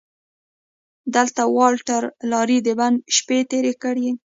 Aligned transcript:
دلته 1.15 1.41
والټر 1.57 2.03
رالي 2.31 2.59
د 2.63 2.69
بند 2.79 2.97
شپې 3.15 3.39
تېرې 3.51 3.73
کړې. 3.83 4.09